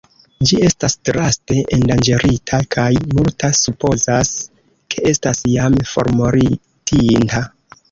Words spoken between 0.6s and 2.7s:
estas draste endanĝerita